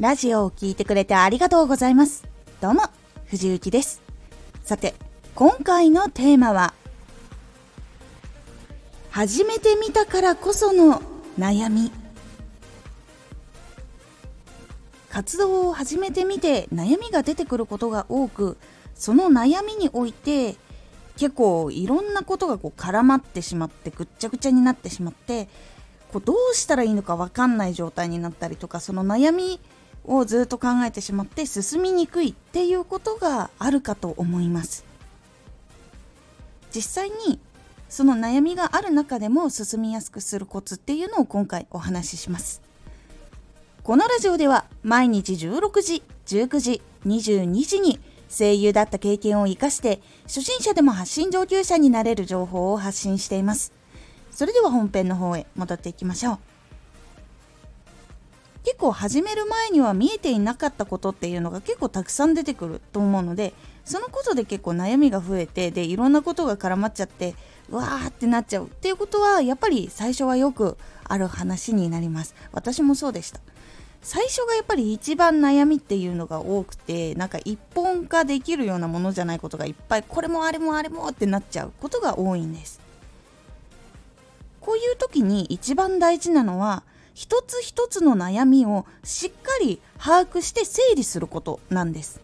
[0.00, 2.24] ラジオを聴いてくれてありがとうございます。
[2.60, 2.82] どうも、
[3.26, 4.02] 藤幸です。
[4.64, 4.96] さて、
[5.36, 6.74] 今回のテーマは、
[9.10, 11.00] 初めて見たからこその
[11.38, 11.92] 悩み。
[15.10, 18.56] 活動を始めてみて悩みが出てくることが多く、
[18.96, 20.56] その悩みにおいて、
[21.16, 25.48] 結構いろんなことがこう絡まってしまってぐっちゃぐちゃになってしまって
[26.12, 29.60] こうどうしたらいいのか分かんない状態になったりとかその悩み
[30.04, 34.84] をずっと考えてしまって進みにくいっていうことがあるかと思います。
[36.74, 37.38] 実際に
[37.88, 42.60] その悩みがある中でも進みやすくするコツっていうのを今回お話しします。
[43.82, 53.72] このラジオでは毎日16時19時22時に声優だった経験を活かして初心者でも発信上級者になれる情報を発信しています。
[54.30, 56.53] それでは本編の方へ戻っていきましょう。
[58.64, 63.52] 結構始める前には見えていなかったことっていうのが結構たくさん出てくると思うので
[63.84, 67.34] そのことで結構悩みが増えてでいろんなことが絡まっちゃって
[67.70, 72.34] うわーってなっちゃうっていうことはやっぱり最初はよくある話になります。
[72.52, 73.40] 私もそうでした。
[74.02, 82.80] 最初がやっぱり一番悩みっていうのが多くてなんか一本化できるようなものじゃないことがいっぱいこれもあれもあれもってなっちゃうことが多いんです。
[84.60, 86.82] こういう時に一番大事なのは
[87.14, 92.20] 一つ一つの悩みをしっかり把握して整理することなんです。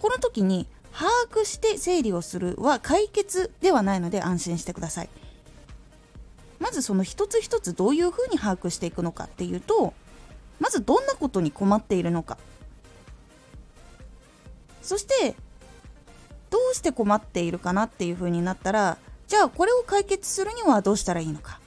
[0.00, 5.08] この時に把握して整理をするは解決ではないので安心してください。
[6.60, 9.94] まずその一つ一つどういうふうに把握していくのかっていうと
[10.58, 12.38] まずどんなことに困っているのか。
[14.80, 15.34] そして
[16.50, 21.60] どうして困っているかなっていうふうになったらじゃあこれを解決するにはどうしたらいいのか。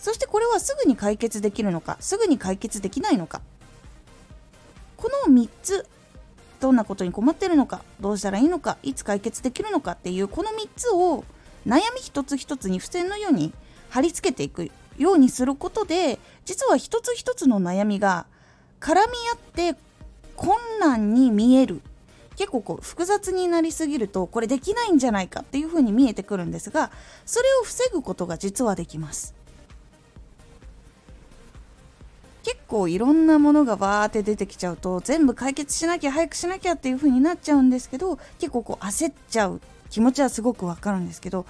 [0.00, 3.42] そしてこれはすぐに解決できるのかすぐに解決できないのか。
[4.96, 5.86] この3つ
[6.58, 11.24] どんなことに困ってるのかどうしたらいいのかいつ解決できるのかっていうこの3つを
[11.66, 13.54] 悩み一つ一つに付箋のように
[13.88, 18.26] 貼り付けていくようにすることで実は一つ一つの悩みが
[18.78, 19.78] 絡み合って
[20.36, 21.82] 困難に見える。
[22.36, 26.90] 結構こう複雑になりすぎるとこれできないんじゃないかっていうふうに見えてくるんですが
[27.26, 29.39] それを防ぐことが実はできます。
[32.42, 41.46] 結構いろんなものがバーって出てきちゃうと全部解決しなきゃ早くしなきゃっていう風になっちゃうんですけど結構こう焦っちゃう気持ちはすごくわかるんですけど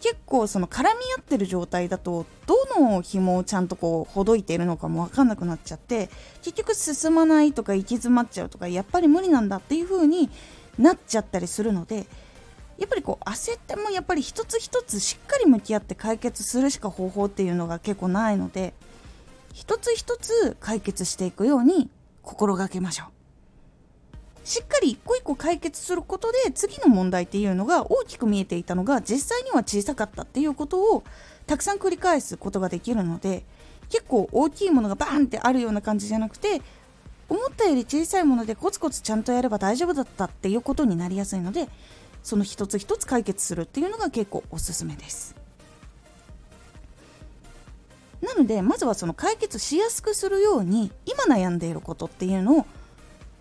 [0.00, 6.10] 結構その絡み合ってる状態だとどの紐をちゃんとこうほどいているのかも分かんなくなっちゃって
[6.42, 10.28] 結局進まないとか行き詰まっちゃうとかやっぱり無理なんだっていう風に
[10.78, 12.06] なっちゃったりするので
[12.78, 18.74] やっぱりこう焦ってもやっぱり一つ一つしっかり向き合って解決するしか方法っていうのが結構ないので
[19.56, 21.88] 一つ一つ解決していくように
[22.22, 24.46] 心がけましょう。
[24.46, 31.04] しっかり一個一個解決することで次の問題っていうのが大きく見えていたのが実際には小さかったっていうことを
[31.46, 33.44] たくさん繰り返すことができるので
[33.88, 36.60] 結構大きいものがバーンってあるような感じじゃなくて
[37.30, 41.66] 思ったより小さいものでコツコツちゃんとやれば大丈夫だったっていうことになりやすいので
[42.22, 45.45] その一つ一つ解決するっていうのが結構おすすめです。
[48.22, 52.66] なのでまずはその解決しやすくするように今悩んでいることっていうのを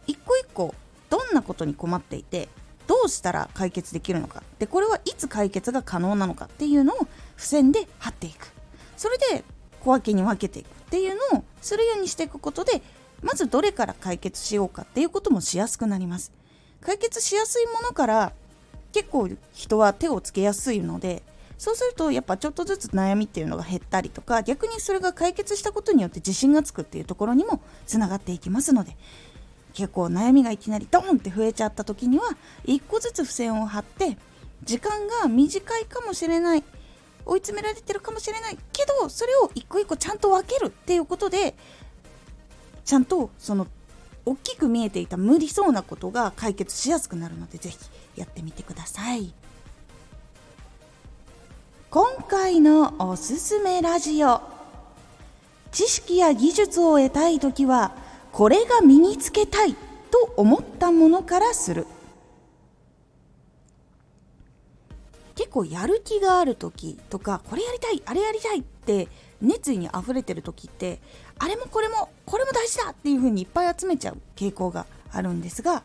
[0.07, 0.75] 一個一個
[1.09, 2.49] どんなことに困っていて
[2.87, 4.43] どうしたら解決できるのか。
[4.59, 8.51] でこれはいつ解決が可能なのかっていうのを付箋で貼っていく。
[8.95, 9.43] それで
[9.81, 10.67] 小分けに分けていく。
[10.67, 12.81] っていうのをするようにしていくことで
[13.21, 16.31] まずどれから解決しようかっていうこともしやすくなります。
[16.79, 18.33] 解決しやすいものから
[18.93, 21.23] 結構人は手をつけやすいので
[21.57, 28.95] そうするとやっぱちょっとずつ悩みっていうのが減ったりとか逆にそれが解決したことによって自信がつくっていうところにもつながっていきますので
[29.73, 32.25] 結構悩みがいきなりドンって増えちゃった時には
[32.65, 34.17] 1個ずつ付箋を貼って
[34.63, 36.63] 時間が短いかもしれない
[37.25, 41.55] 追い詰められてるかもしれないけどそれを一個一個ちゃんと分けるっていうことで
[42.83, 43.67] ちゃんとその
[44.25, 47.77] 大きく見えていた無理そうなことが解決しやすくなるので是非
[48.15, 49.33] やってみてください。
[51.95, 54.41] 今回のおすすめラジオ。
[55.71, 57.93] 知識や技術を得たい時は
[58.33, 59.75] これが身につけたい
[60.11, 61.87] と思ったものからする。
[65.35, 69.07] 結構やる気がある時とかこれやりたいあれやりたいって
[69.41, 70.99] 熱意にあふれてる時って
[71.39, 75.83] あれもこれもこれも大事だっていう風にいっぱい集めちゃう傾向があるんですが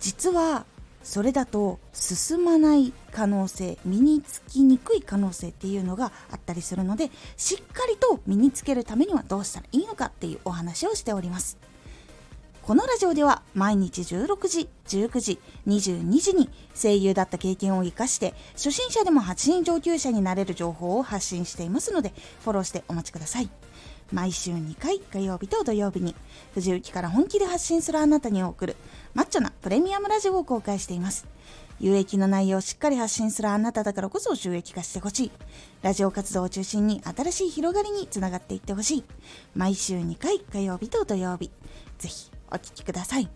[0.00, 0.64] 実は
[1.02, 11.58] それだと進まない可能性身につきにくい可能性っていうのがあったりするのでしっかりと身につけるためにはどうしたらいいのかっていうお話をしております
[12.62, 16.50] このラジオでは毎日16時、19時、22時に
[16.80, 22.12] 声優だった経験を活かして初心者でも発信上級者になれる情報を発信していますので
[22.44, 23.50] フォローしてお待ちください。
[24.12, 26.14] 毎週2回火曜日と土曜日に
[26.54, 28.76] 藤雪から本気で発信するあなたに送る
[29.14, 31.26] マッチョなプレミアムラジオを公開しています。
[31.80, 35.30] 有益な内容をしっかり発信するあなただからこそ収益化してほしい。
[35.82, 39.04] ラジオ活動を中心に新しい広がりにつながっていってほしい。
[39.54, 41.50] 毎週2回火曜日と土曜日。
[41.98, 43.28] ぜひお聴きください。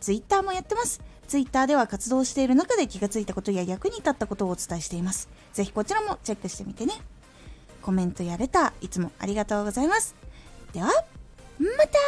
[0.00, 1.00] ツイッターもやってます。
[1.28, 5.28] ツイッターでは活動している中で気がついたことや役に立ったことをお伝えしています。
[5.52, 6.94] ぜひこちらもチェックしてみてね。
[7.82, 10.16] コメントやレター、いつもありがとうございます。
[10.72, 11.98] では、また